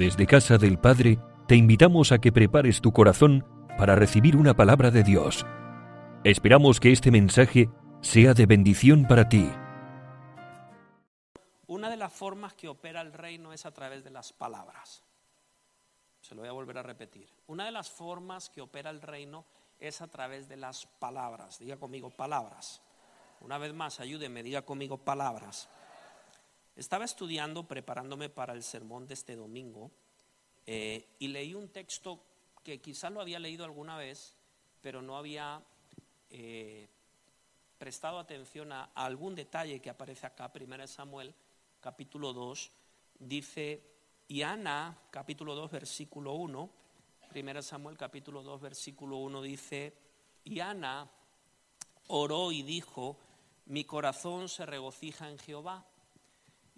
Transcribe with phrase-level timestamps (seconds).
[0.00, 3.44] Desde Casa del Padre, te invitamos a que prepares tu corazón
[3.76, 5.44] para recibir una palabra de Dios.
[6.24, 7.68] Esperamos que este mensaje
[8.00, 9.46] sea de bendición para ti.
[11.66, 15.04] Una de las formas que opera el reino es a través de las palabras.
[16.22, 17.28] Se lo voy a volver a repetir.
[17.46, 19.44] Una de las formas que opera el reino
[19.78, 21.58] es a través de las palabras.
[21.58, 22.80] Diga conmigo palabras.
[23.42, 25.68] Una vez más, ayúdeme, diga conmigo palabras.
[26.76, 29.90] Estaba estudiando, preparándome para el sermón de este domingo,
[30.66, 32.22] eh, y leí un texto
[32.62, 34.34] que quizás lo había leído alguna vez,
[34.80, 35.62] pero no había
[36.30, 36.88] eh,
[37.78, 41.34] prestado atención a, algún detalle que aparece acá, 1 Samuel
[41.80, 42.70] capítulo 2,
[43.18, 43.82] dice,
[44.28, 46.70] y Ana, capítulo 2, versículo 1,
[47.34, 49.94] 1 Samuel capítulo 2, versículo 1 dice,
[50.44, 51.10] y Ana
[52.08, 53.16] oró y dijo,
[53.66, 55.86] mi corazón se regocija en Jehová.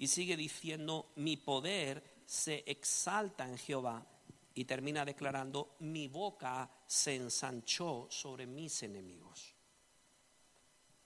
[0.02, 4.04] Y sigue diciendo, mi poder se exalta en Jehová
[4.52, 9.54] y termina declarando, mi boca se ensanchó sobre mis enemigos.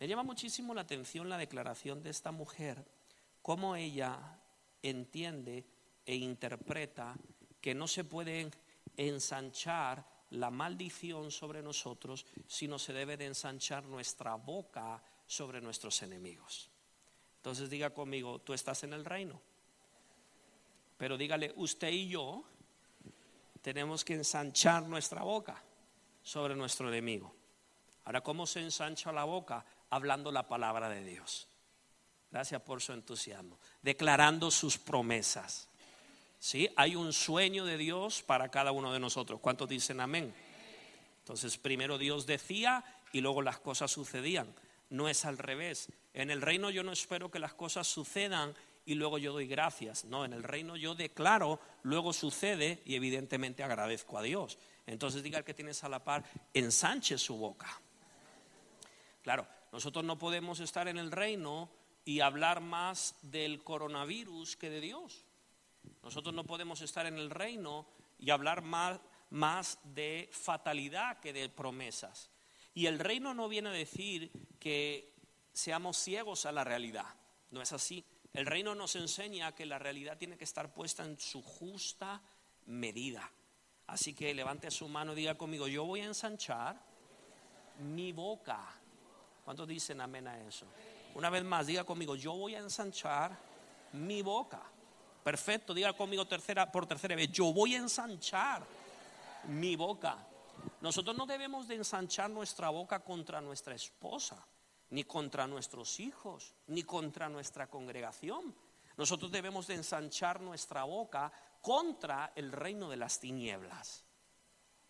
[0.01, 2.87] Me llama muchísimo la atención la declaración de esta mujer,
[3.43, 4.41] cómo ella
[4.81, 5.67] entiende
[6.07, 7.19] e interpreta
[7.61, 8.51] que no se puede
[8.97, 16.71] ensanchar la maldición sobre nosotros, sino se debe de ensanchar nuestra boca sobre nuestros enemigos.
[17.47, 19.41] Entonces diga conmigo, tú estás en el reino.
[20.99, 22.43] Pero dígale, usted y yo
[23.63, 25.63] tenemos que ensanchar nuestra boca
[26.25, 27.33] sobre nuestro enemigo.
[28.05, 29.65] Ahora, ¿cómo se ensancha la boca?
[29.91, 31.47] Hablando la palabra de Dios.
[32.33, 33.61] Gracias por su entusiasmo.
[33.81, 35.69] Declarando sus promesas.
[36.41, 36.69] ¿Sí?
[36.75, 39.39] Hay un sueño de Dios para cada uno de nosotros.
[39.39, 40.35] ¿Cuántos dicen amén?
[41.21, 44.53] Entonces, primero Dios decía y luego las cosas sucedían.
[44.91, 45.93] No es al revés.
[46.15, 50.05] En el reino yo no espero que las cosas sucedan y luego yo doy gracias.
[50.05, 54.59] No, en el reino yo declaro, luego sucede y evidentemente agradezco a Dios.
[54.87, 57.81] Entonces diga el que tienes a la par, ensanche su boca.
[59.23, 61.69] Claro, nosotros no podemos estar en el reino
[62.05, 65.25] y hablar más del coronavirus que de Dios.
[66.05, 67.87] Nosotros no podemos estar en el reino
[68.19, 69.01] y hablar más,
[69.31, 72.31] más de fatalidad que de promesas.
[72.77, 75.15] Y el reino no viene a decir que
[75.51, 77.07] seamos ciegos a la realidad.
[77.51, 78.05] No es así.
[78.35, 82.21] El reino nos enseña que la realidad tiene que estar puesta en su justa
[82.67, 83.33] medida.
[83.87, 86.79] Así que levante su mano y diga conmigo, yo voy a ensanchar
[87.79, 88.61] mi boca.
[89.43, 90.67] ¿Cuántos dicen amén a eso?
[91.15, 93.39] Una vez más, diga conmigo, yo voy a ensanchar
[93.95, 94.61] mi boca.
[95.25, 98.63] Perfecto, diga conmigo tercera, por tercera vez, yo voy a ensanchar
[99.45, 100.19] mi boca.
[100.87, 104.47] Nosotros no debemos de ensanchar nuestra boca contra nuestra esposa
[104.91, 108.55] ni contra nuestros hijos, ni contra nuestra congregación.
[108.97, 114.05] Nosotros debemos de ensanchar nuestra boca contra el reino de las tinieblas.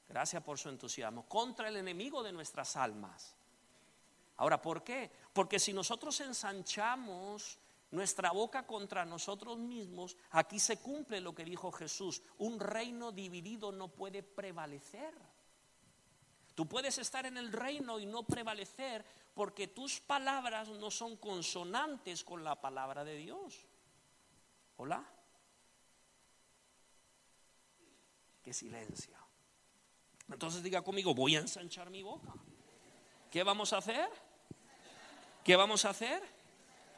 [0.06, 1.26] Gracias por su entusiasmo.
[1.26, 3.34] Contra el enemigo de nuestras almas.
[4.36, 5.10] Ahora, ¿por qué?
[5.32, 7.58] Porque si nosotros ensanchamos
[7.90, 12.20] nuestra boca contra nosotros mismos, aquí se cumple lo que dijo Jesús.
[12.36, 15.14] Un reino dividido no puede prevalecer.
[16.56, 22.24] Tú puedes estar en el reino y no prevalecer porque tus palabras no son consonantes
[22.24, 23.66] con la palabra de Dios.
[24.78, 25.04] Hola.
[28.42, 29.14] Qué silencio.
[30.30, 32.32] Entonces diga conmigo, voy a ensanchar mi boca.
[33.30, 34.08] ¿Qué vamos a hacer?
[35.44, 36.22] ¿Qué vamos a hacer?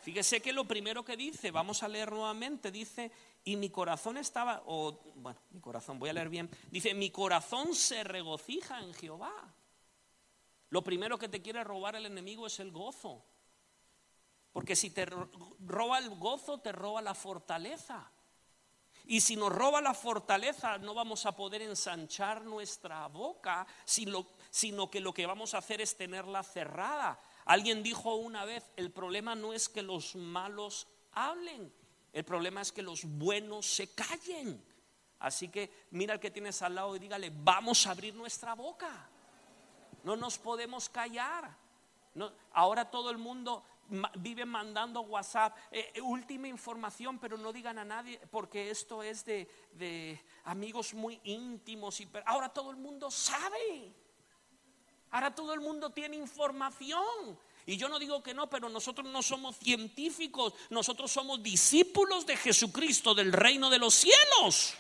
[0.03, 3.11] Fíjese que lo primero que dice, vamos a leer nuevamente, dice,
[3.49, 7.75] y mi corazón estaba, o bueno, mi corazón, voy a leer bien, dice, mi corazón
[7.75, 9.55] se regocija en Jehová.
[10.69, 13.25] Lo primero que te quiere robar el enemigo es el gozo.
[14.53, 18.13] Porque si te roba el gozo, te roba la fortaleza.
[19.07, 24.27] Y si nos roba la fortaleza, no vamos a poder ensanchar nuestra boca, sino,
[24.91, 27.19] que lo que vamos a hacer es tenerla cerrada.
[27.47, 31.73] Alguien dijo una vez, el problema no es que los malos hablen,
[32.13, 34.63] el problema es que los buenos se callen.
[35.19, 39.09] Así que mira al que tienes al lado y dígale, vamos a abrir nuestra boca.
[40.05, 41.57] No nos podemos callar.
[42.53, 43.65] ahora todo el mundo
[44.17, 49.25] vive mandando WhatsApp, eh, eh, última información, pero no digan a nadie porque esto es
[49.25, 52.01] de, amigos muy íntimos.
[52.01, 53.93] Y, ahora todo el mundo sabe.
[55.11, 57.39] Ahora todo el mundo tiene información.
[57.69, 62.35] Y yo no digo que no, pero nosotros no somos científicos, nosotros somos discípulos de
[62.35, 64.73] Jesucristo, del reino de los cielos.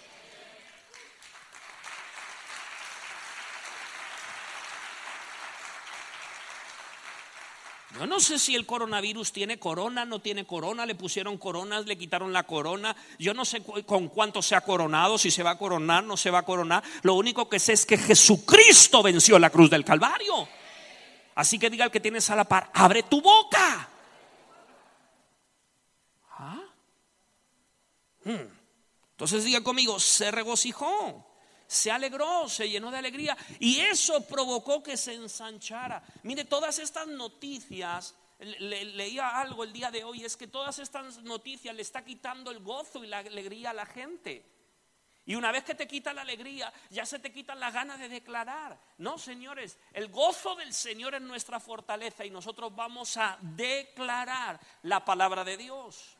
[7.98, 11.98] Yo no sé si el coronavirus tiene corona, no tiene corona, le pusieron coronas, le
[11.98, 12.96] quitaron la corona.
[13.18, 16.30] Yo no sé con cuánto se ha coronado, si se va a coronar, no se
[16.30, 16.82] va a coronar.
[17.02, 20.48] Lo único que sé es que Jesucristo venció la cruz del Calvario.
[21.38, 23.88] Así que diga el que tienes a la par, abre tu boca.
[26.32, 26.64] ¿Ah?
[28.24, 28.58] Hmm.
[29.12, 31.24] Entonces diga conmigo, se regocijó
[31.68, 36.02] se alegró, se llenó de alegría y eso provocó que se ensanchara.
[36.22, 41.74] Mire, todas estas noticias, leía algo el día de hoy, es que todas estas noticias
[41.74, 44.44] le está quitando el gozo y la alegría a la gente.
[45.28, 48.08] Y una vez que te quita la alegría, ya se te quitan las ganas de
[48.08, 48.80] declarar.
[48.96, 55.04] No, señores, el gozo del Señor es nuestra fortaleza y nosotros vamos a declarar la
[55.04, 56.16] palabra de Dios.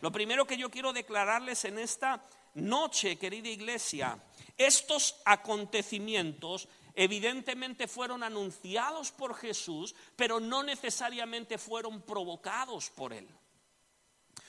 [0.00, 2.20] Lo primero que yo quiero declararles en esta
[2.54, 4.18] noche, querida iglesia,
[4.56, 6.66] estos acontecimientos
[6.96, 13.28] evidentemente fueron anunciados por Jesús, pero no necesariamente fueron provocados por él.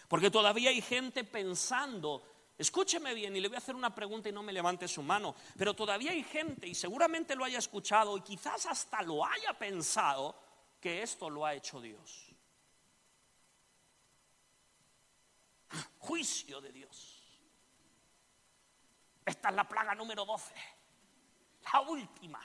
[0.07, 2.23] Porque todavía hay gente pensando,
[2.59, 5.33] escúcheme bien y le voy a hacer una pregunta y no me levante su mano,
[5.57, 10.35] pero todavía hay gente y seguramente lo haya escuchado y quizás hasta lo haya pensado
[10.79, 12.27] que esto lo ha hecho Dios.
[15.99, 17.15] Juicio de Dios.
[19.25, 20.53] Esta es la plaga número 12.
[21.71, 22.41] La última.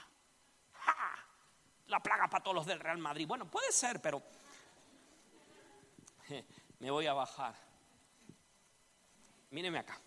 [1.87, 3.27] La plaga para todos los del Real Madrid.
[3.27, 4.21] Bueno, puede ser, pero
[6.79, 7.55] me voy a bajar.
[9.49, 9.99] Míreme acá.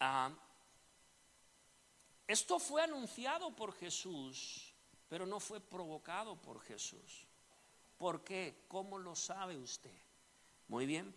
[0.00, 0.32] Ah,
[2.26, 4.74] esto fue anunciado por Jesús,
[5.08, 7.26] pero no fue provocado por Jesús.
[7.98, 8.64] ¿Por qué?
[8.68, 9.98] ¿Cómo lo sabe usted?
[10.68, 11.14] Muy bien.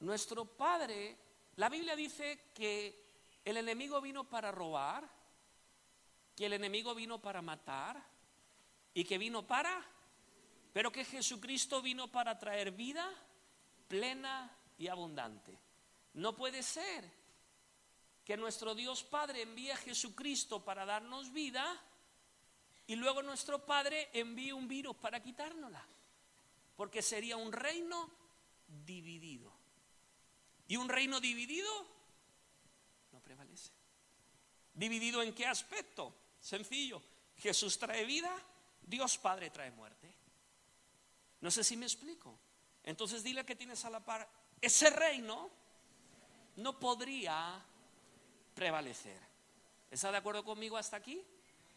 [0.00, 1.18] Nuestro Padre
[1.56, 5.08] la Biblia dice que el enemigo vino para robar,
[6.34, 8.02] que el enemigo vino para matar
[8.94, 9.84] y que vino para,
[10.72, 13.06] pero que Jesucristo vino para traer vida
[13.86, 15.58] plena y abundante.
[16.14, 17.10] No puede ser
[18.24, 21.64] que nuestro Dios Padre envíe a Jesucristo para darnos vida
[22.86, 25.86] y luego nuestro Padre envíe un virus para quitárnosla,
[26.76, 28.10] porque sería un reino
[28.66, 29.52] dividido.
[30.68, 31.70] ¿Y un reino dividido?
[33.12, 33.72] No prevalece.
[34.74, 36.14] ¿Dividido en qué aspecto?
[36.40, 37.02] Sencillo.
[37.36, 38.34] Jesús trae vida,
[38.82, 40.14] Dios Padre trae muerte.
[41.40, 42.38] No sé si me explico.
[42.84, 44.28] Entonces dile que tienes a la par,
[44.60, 45.50] ese reino
[46.56, 47.62] no podría
[48.54, 49.20] prevalecer.
[49.90, 51.22] ¿Está de acuerdo conmigo hasta aquí?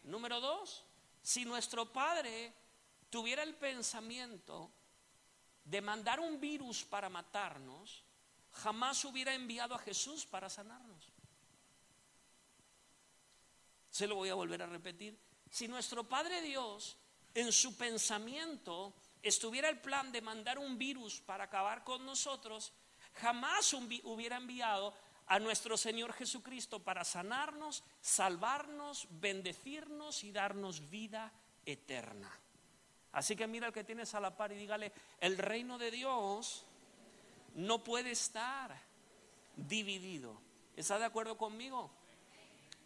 [0.04, 0.84] Número dos,
[1.22, 2.52] si nuestro Padre
[3.10, 4.70] tuviera el pensamiento
[5.64, 8.04] de mandar un virus para matarnos,
[8.52, 11.12] jamás hubiera enviado a Jesús para sanarnos.
[13.90, 15.18] Se lo voy a volver a repetir.
[15.50, 16.96] Si nuestro Padre Dios
[17.34, 22.72] en su pensamiento estuviera el plan de mandar un virus para acabar con nosotros,
[23.16, 24.94] jamás hubiera enviado
[25.26, 31.32] a nuestro Señor Jesucristo para sanarnos, salvarnos, bendecirnos y darnos vida
[31.64, 32.30] eterna.
[33.12, 36.64] Así que mira al que tienes a la par y dígale, el reino de Dios
[37.54, 38.78] no puede estar
[39.56, 40.38] dividido.
[40.76, 41.90] ¿Está de acuerdo conmigo?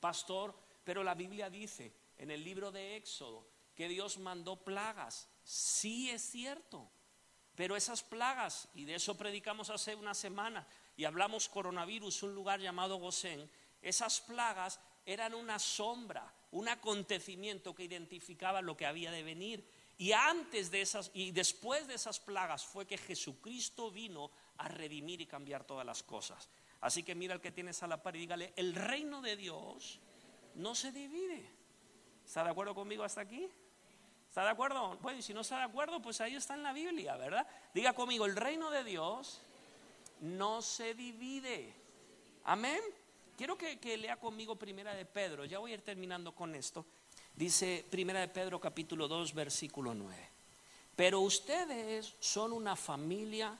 [0.00, 0.54] Pastor,
[0.84, 3.44] pero la Biblia dice en el libro de Éxodo
[3.74, 5.28] que Dios mandó plagas.
[5.42, 6.88] Sí es cierto,
[7.60, 10.66] pero esas plagas, y de eso predicamos hace una semana,
[10.96, 13.50] y hablamos coronavirus, un lugar llamado Gosén,
[13.82, 19.68] esas plagas eran una sombra, un acontecimiento que identificaba lo que había de venir.
[19.98, 25.20] Y antes de esas y después de esas plagas fue que Jesucristo vino a redimir
[25.20, 26.48] y cambiar todas las cosas.
[26.80, 30.00] Así que mira al que tienes a la par y dígale, el reino de Dios
[30.54, 31.46] no se divide.
[32.24, 33.50] ¿Está de acuerdo conmigo hasta aquí?
[34.30, 34.96] ¿Está de acuerdo?
[35.02, 37.44] Bueno, y si no está de acuerdo, pues ahí está en la Biblia, ¿verdad?
[37.74, 39.40] Diga conmigo, el reino de Dios
[40.20, 41.74] no se divide.
[42.44, 42.80] Amén.
[43.36, 45.46] Quiero que, que, lea conmigo Primera de Pedro.
[45.46, 46.86] Ya voy a ir terminando con esto.
[47.34, 50.28] Dice Primera de Pedro capítulo 2 versículo 9.
[50.94, 53.58] Pero ustedes son una familia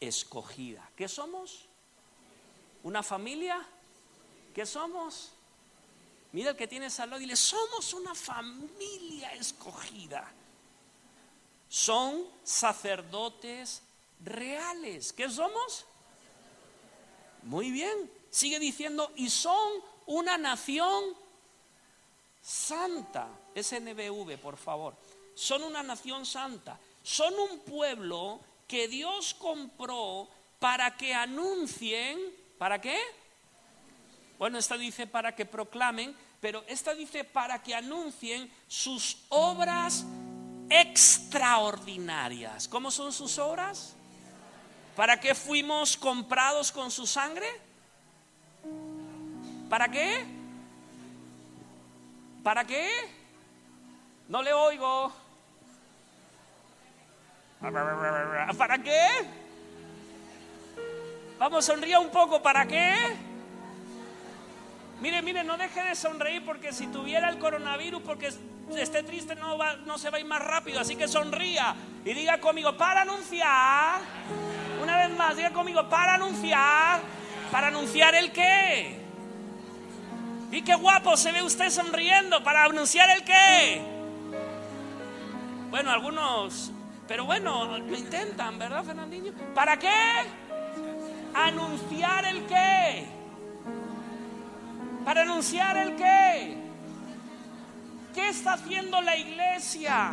[0.00, 0.90] escogida.
[0.96, 1.68] ¿Qué somos?
[2.82, 3.60] ¿Una familia?
[4.54, 5.34] ¿Qué somos?
[6.32, 10.30] Mira el que tiene al y dile, somos una familia escogida.
[11.68, 13.82] Son sacerdotes
[14.24, 15.12] reales.
[15.12, 15.84] ¿Qué somos?
[17.42, 18.10] Muy bien.
[18.30, 21.14] Sigue diciendo, y son una nación
[22.42, 23.28] santa.
[23.54, 24.94] Es NBV, por favor.
[25.34, 26.78] Son una nación santa.
[27.02, 32.18] Son un pueblo que Dios compró para que anuncien,
[32.58, 32.98] ¿para qué?
[34.38, 40.04] Bueno, esta dice para que proclamen Pero esta dice para que anuncien sus obras
[40.70, 42.68] extraordinarias.
[42.68, 43.94] ¿Cómo son sus obras?
[44.94, 47.46] ¿Para qué fuimos comprados con su sangre?
[49.68, 50.24] ¿Para qué?
[52.42, 52.88] ¿Para qué?
[54.28, 55.12] No le oigo.
[57.60, 59.06] ¿Para qué?
[61.38, 62.40] Vamos, sonría un poco.
[62.40, 63.27] ¿Para qué?
[65.00, 68.32] Mire, mire, no deje de sonreír porque si tuviera el coronavirus, porque
[68.76, 70.80] esté triste, no, va, no se va a ir más rápido.
[70.80, 71.74] Así que sonría
[72.04, 74.00] y diga conmigo, para anunciar.
[74.82, 77.00] Una vez más, diga conmigo, para anunciar.
[77.52, 78.98] ¿Para anunciar el qué?
[80.50, 82.42] Y qué guapo se ve usted sonriendo.
[82.42, 83.80] ¿Para anunciar el qué?
[85.70, 86.72] Bueno, algunos,
[87.06, 89.32] pero bueno, lo intentan, ¿verdad, Fernandinho?
[89.54, 89.92] ¿Para qué?
[91.34, 93.17] Anunciar el qué
[95.08, 96.54] para anunciar el qué.
[98.14, 100.12] ¿Qué está haciendo la iglesia?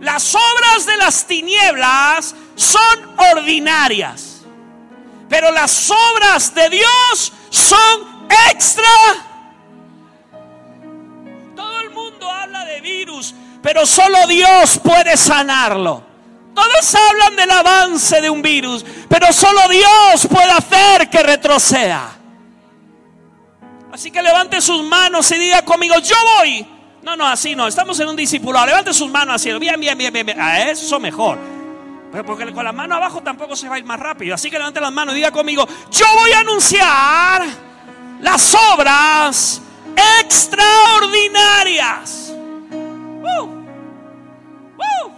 [0.00, 4.40] Las obras de las tinieblas son ordinarias,
[5.28, 8.88] pero las obras de Dios son extra.
[11.54, 16.02] Todo el mundo habla de virus, pero solo Dios puede sanarlo.
[16.54, 22.19] Todos hablan del avance de un virus, pero solo Dios puede hacer que retroceda.
[23.92, 26.66] Así que levante sus manos y diga conmigo, yo voy.
[27.02, 28.66] No, no, así no, estamos en un discipulado.
[28.66, 31.38] Levante sus manos así, bien, bien, bien, bien, A eso mejor.
[32.26, 34.34] Porque con la mano abajo tampoco se va a ir más rápido.
[34.34, 37.44] Así que levante las manos y diga conmigo, yo voy a anunciar
[38.20, 39.62] las obras
[40.24, 42.32] extraordinarias.
[42.32, 43.44] Uh,
[44.76, 45.10] uh.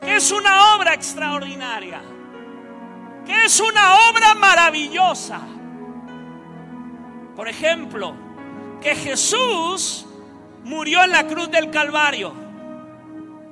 [0.00, 2.00] ¿Qué es una obra extraordinaria?
[3.24, 5.55] ¿Qué es una obra maravillosa?
[7.36, 8.14] Por ejemplo,
[8.80, 10.06] que Jesús
[10.64, 12.32] murió en la cruz del Calvario.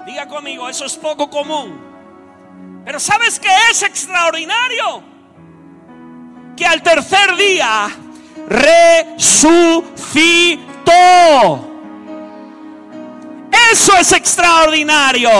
[0.06, 2.82] Diga conmigo, eso es poco común.
[2.84, 5.02] Pero ¿sabes qué es extraordinario?
[6.56, 7.90] Que al tercer día
[8.48, 9.52] resucitó.
[13.70, 15.30] Eso es extraordinario.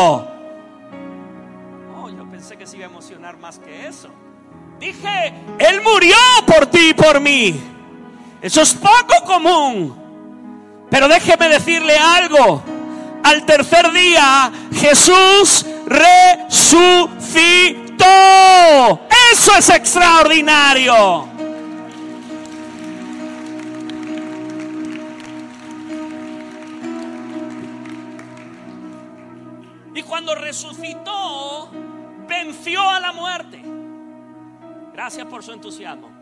[1.96, 4.08] Oh, yo pensé que se iba a emocionar más que eso.
[4.78, 7.73] Dije, Él murió por ti y por mí.
[8.44, 10.86] Eso es poco común.
[10.90, 12.62] Pero déjeme decirle algo.
[13.22, 16.84] Al tercer día Jesús resucitó.
[19.32, 21.26] Eso es extraordinario.
[29.94, 31.70] Y cuando resucitó,
[32.28, 33.62] venció a la muerte.
[34.92, 36.13] Gracias por su entusiasmo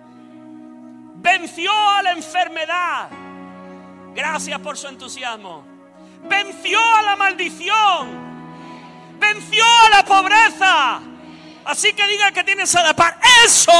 [1.22, 3.08] venció a la enfermedad.
[4.14, 5.64] Gracias por su entusiasmo.
[6.28, 8.32] Venció a la maldición.
[9.18, 11.00] Venció a la pobreza.
[11.64, 13.18] Así que diga que tienes a la par.
[13.44, 13.72] Eso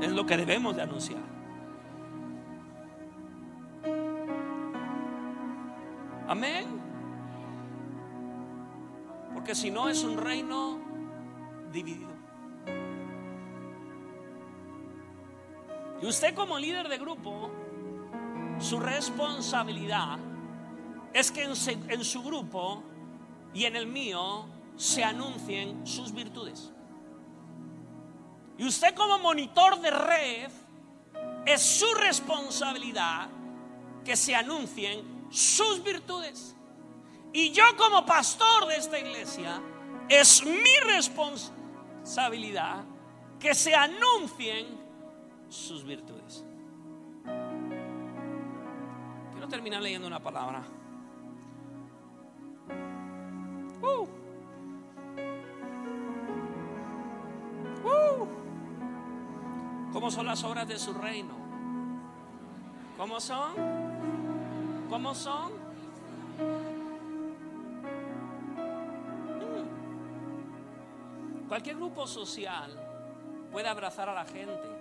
[0.00, 1.20] es lo que debemos de anunciar.
[6.28, 6.80] Amén.
[9.34, 10.80] Porque si no es un reino
[11.72, 12.15] dividido.
[16.02, 17.50] Y usted como líder de grupo,
[18.58, 20.18] su responsabilidad
[21.12, 22.82] es que en, su grupo
[23.54, 26.70] y en el mío se anuncien sus virtudes.
[28.58, 30.50] Y usted como monitor de red,
[31.46, 33.28] es su responsabilidad
[34.04, 36.54] que se anuncien sus virtudes.
[37.32, 39.62] Y yo como pastor de esta iglesia,
[40.08, 42.84] es mi responsabilidad
[43.38, 44.85] que se anuncien
[45.48, 46.44] sus virtudes.
[49.32, 50.62] Quiero terminar leyendo una palabra.
[53.82, 54.06] Uh.
[57.84, 58.26] Uh.
[59.92, 61.34] ¿Cómo son las obras de su reino?
[62.96, 63.54] ¿Cómo son?
[64.88, 65.52] ¿Cómo son?
[69.38, 69.66] Mm.
[71.48, 72.70] Cualquier grupo social
[73.52, 74.75] puede abrazar a la gente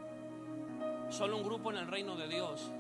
[1.10, 2.72] Solo un grupo en el reino de Dios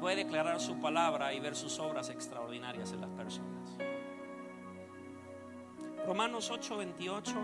[0.00, 3.76] puede declarar su palabra y ver sus obras extraordinarias en las personas.
[6.06, 7.34] Romanos 8, 28.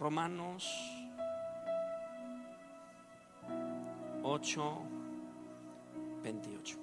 [0.00, 0.66] Romanos
[4.22, 4.78] 8,
[6.22, 6.78] 28.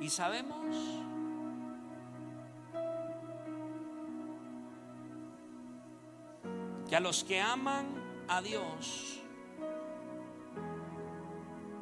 [0.00, 0.76] Y sabemos
[6.92, 7.86] que a los que aman
[8.28, 9.18] a Dios,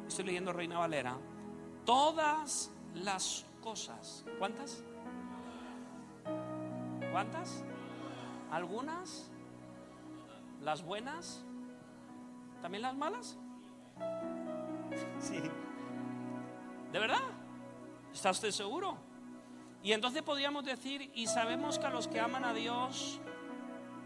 [0.07, 1.17] estoy leyendo Reina Valera,
[1.83, 4.85] todas las cosas, ¿cuántas?
[7.11, 7.61] ¿Cuántas?
[8.53, 9.29] ¿Algunas?
[10.61, 11.43] ¿Las buenas?
[12.61, 13.37] ¿También las malas?
[15.19, 15.41] Sí.
[16.93, 17.19] ¿De verdad?
[18.13, 18.95] ¿Está usted seguro?
[19.83, 23.19] Y entonces podríamos decir, y sabemos que a los que aman a Dios,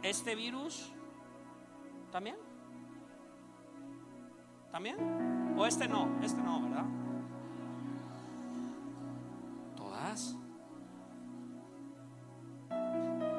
[0.02, 0.95] este virus,
[2.16, 2.38] ¿también?
[4.72, 5.54] ¿También?
[5.58, 6.18] ¿O este no?
[6.24, 6.86] Este no, ¿verdad?
[9.76, 10.38] Todas.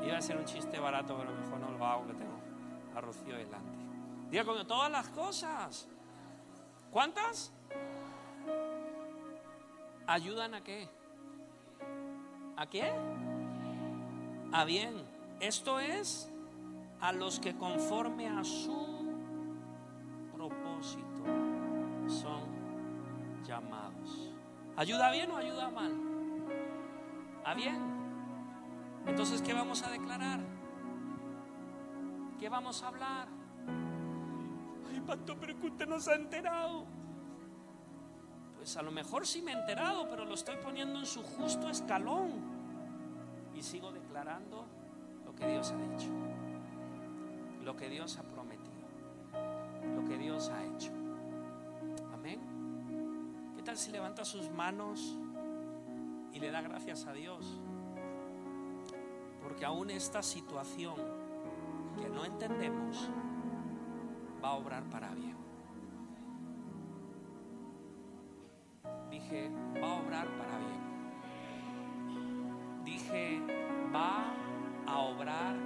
[0.04, 2.38] Iba a ser un chiste barato, pero mejor no lo hago que tengo
[2.94, 3.78] a Rocío delante.
[4.28, 5.88] Diga con todas las cosas.
[6.90, 7.54] ¿Cuántas?
[10.06, 10.86] ¿Ayudan a qué?
[12.58, 12.92] ¿A qué?
[14.52, 15.02] A bien.
[15.40, 16.30] Esto es
[17.00, 19.12] a los que conforme a su
[20.32, 21.24] propósito
[22.06, 24.32] son llamados.
[24.76, 25.92] ¿Ayuda bien o ayuda mal?
[27.44, 27.96] ¿A bien?
[29.06, 30.40] Entonces, ¿qué vamos a declarar?
[32.38, 33.28] ¿Qué vamos a hablar?
[34.90, 36.84] Ay, pastor, pero que usted no ha enterado.
[38.56, 41.68] Pues a lo mejor sí me he enterado, pero lo estoy poniendo en su justo
[41.70, 42.56] escalón.
[43.54, 44.66] Y sigo declarando
[45.24, 46.10] lo que Dios ha dicho,
[47.66, 48.86] lo que Dios ha prometido,
[49.96, 50.92] lo que Dios ha hecho.
[52.14, 52.40] Amén.
[53.56, 55.18] ¿Qué tal si levanta sus manos
[56.32, 57.44] y le da gracias a Dios?
[59.42, 60.94] Porque aún esta situación
[62.00, 63.10] que no entendemos
[64.42, 65.34] va a obrar para bien.
[69.10, 69.50] Dije,
[69.82, 70.86] va a obrar para bien.
[72.84, 73.40] Dije,
[73.92, 74.32] va
[74.86, 75.65] a obrar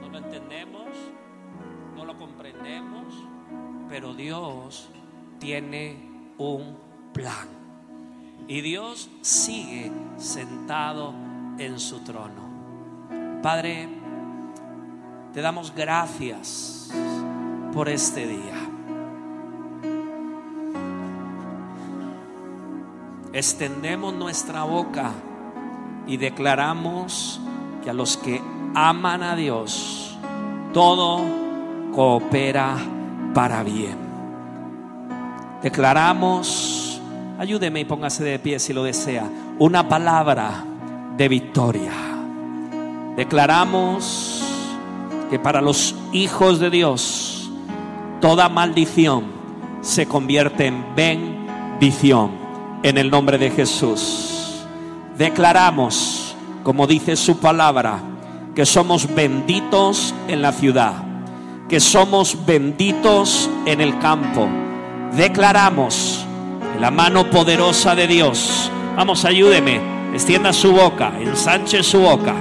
[0.00, 0.86] No lo entendemos,
[1.96, 3.14] no lo comprendemos,
[3.88, 4.88] pero Dios
[5.40, 5.96] tiene
[6.38, 6.76] un
[7.12, 7.48] plan.
[8.46, 11.14] Y Dios sigue sentado
[11.58, 13.40] en su trono.
[13.42, 13.88] Padre,
[15.32, 16.90] te damos gracias
[17.72, 18.70] por este día.
[23.32, 25.10] Extendemos nuestra boca
[26.06, 27.40] y declaramos
[27.84, 28.40] que a los que
[28.74, 30.16] aman a Dios,
[30.72, 31.20] todo
[31.94, 32.76] coopera
[33.34, 33.98] para bien.
[35.62, 37.00] Declaramos,
[37.38, 40.64] ayúdeme y póngase de pie si lo desea, una palabra
[41.16, 41.92] de victoria.
[43.16, 44.42] Declaramos
[45.28, 47.50] que para los hijos de Dios
[48.20, 49.24] toda maldición
[49.82, 52.30] se convierte en bendición
[52.82, 54.64] en el nombre de Jesús.
[55.18, 56.23] Declaramos,
[56.64, 58.00] como dice su palabra,
[58.54, 60.94] que somos benditos en la ciudad,
[61.68, 64.48] que somos benditos en el campo.
[65.14, 66.24] Declaramos
[66.80, 68.70] la mano poderosa de Dios.
[68.96, 69.80] Vamos, ayúdeme,
[70.14, 72.34] extienda su boca, ensanche su boca.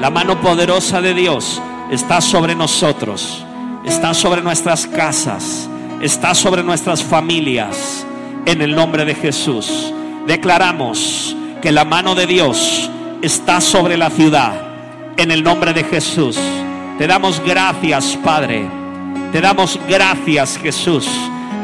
[0.00, 3.44] La mano poderosa de Dios está sobre nosotros,
[3.84, 5.70] está sobre nuestras casas,
[6.02, 8.04] está sobre nuestras familias.
[8.46, 9.92] En el nombre de Jesús,
[10.26, 12.90] declaramos que la mano de Dios
[13.22, 14.52] está sobre la ciudad.
[15.16, 16.38] En el nombre de Jesús,
[16.98, 18.66] te damos gracias, Padre.
[19.32, 21.08] Te damos gracias, Jesús.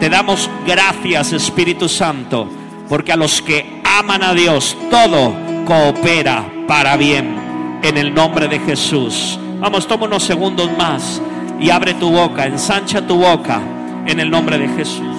[0.01, 2.49] Te damos gracias, Espíritu Santo,
[2.89, 7.81] porque a los que aman a Dios, todo coopera para bien.
[7.83, 9.39] En el nombre de Jesús.
[9.61, 11.21] Vamos, toma unos segundos más
[11.61, 13.61] y abre tu boca, ensancha tu boca
[14.07, 15.16] en el nombre de Jesús.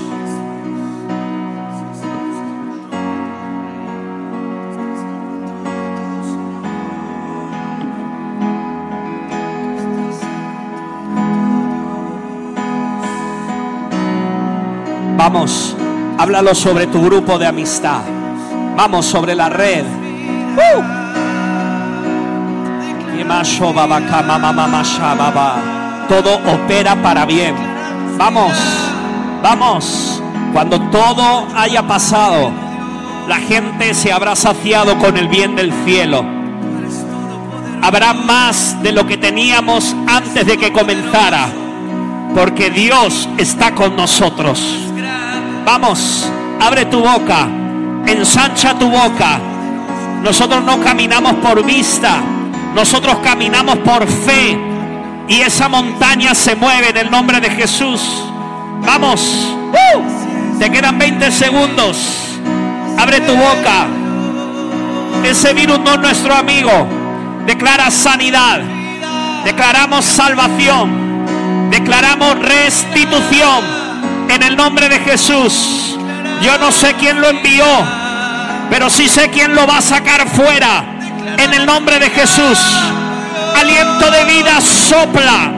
[15.30, 15.76] Vamos,
[16.18, 18.00] háblalo sobre tu grupo de amistad.
[18.78, 19.84] Vamos sobre la red.
[20.56, 20.82] ¡Uh!
[26.08, 27.56] Todo opera para bien.
[28.18, 28.54] Vamos,
[29.44, 30.24] vamos.
[30.54, 32.50] Cuando todo haya pasado,
[33.28, 36.24] la gente se habrá saciado con el bien del cielo.
[37.82, 41.50] Habrá más de lo que teníamos antes de que comenzara.
[42.34, 44.87] Porque Dios está con nosotros.
[45.68, 47.46] Vamos, abre tu boca,
[48.06, 49.38] ensancha tu boca.
[50.24, 52.22] Nosotros no caminamos por vista,
[52.74, 54.58] nosotros caminamos por fe.
[55.28, 58.02] Y esa montaña se mueve en el nombre de Jesús.
[58.86, 60.58] Vamos, ¡Uh!
[60.58, 62.40] te quedan 20 segundos.
[62.98, 63.88] Abre tu boca,
[65.22, 66.72] Ese virus no es nuestro amigo.
[67.46, 68.62] Declara sanidad.
[69.44, 71.70] Declaramos salvación.
[71.70, 73.87] Declaramos restitución.
[74.30, 75.98] En el nombre de Jesús.
[76.42, 77.66] Yo no sé quién lo envió,
[78.70, 80.84] pero sí sé quién lo va a sacar fuera.
[81.38, 82.60] En el nombre de Jesús.
[83.60, 85.52] Aliento de vida sopla.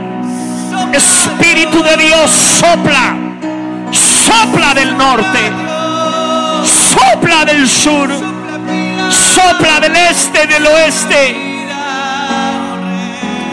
[0.93, 3.15] Espíritu de Dios sopla.
[3.91, 5.51] Sopla del norte.
[6.63, 8.09] Sopla del sur.
[9.09, 11.65] Sopla del este, del oeste.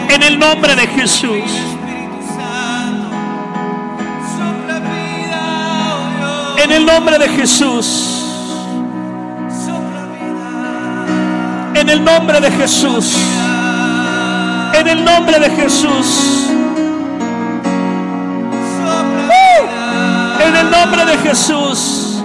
[0.09, 1.76] En el nombre de Jesús.
[6.67, 8.25] En el nombre de Jesús.
[11.73, 13.15] En el nombre de Jesús.
[14.73, 16.49] En el nombre de Jesús.
[19.29, 20.43] ¡Uh!
[20.43, 22.21] En el nombre de Jesús.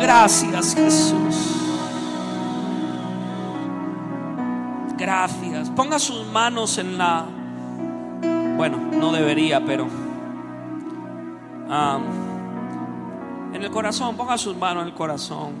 [0.00, 1.36] Gracias Jesús.
[4.96, 5.68] Gracias.
[5.76, 7.37] Ponga sus manos en la...
[8.58, 9.86] Bueno, no debería, pero...
[13.54, 15.52] en el corazón, ponga sus manos en el corazón.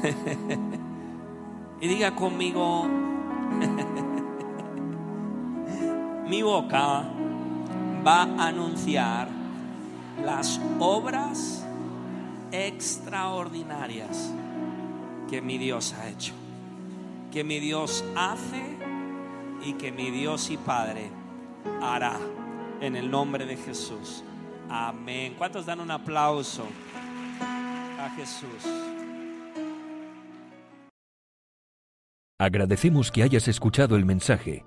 [1.80, 2.86] y diga conmigo,
[6.28, 7.02] mi boca
[8.06, 9.26] va a anunciar
[10.24, 11.66] las obras
[12.52, 14.32] extraordinarias
[15.28, 16.34] que mi Dios ha hecho,
[17.32, 18.62] que mi Dios hace
[19.66, 21.23] y que mi Dios y Padre
[21.82, 22.18] hará
[22.80, 24.24] en el nombre de Jesús.
[24.68, 25.34] Amén.
[25.36, 26.66] ¿Cuántos dan un aplauso
[27.98, 28.64] a Jesús?
[32.38, 34.64] Agradecemos que hayas escuchado el mensaje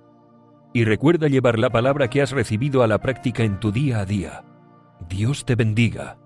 [0.74, 4.06] y recuerda llevar la palabra que has recibido a la práctica en tu día a
[4.06, 4.44] día.
[5.10, 6.18] Dios te bendiga.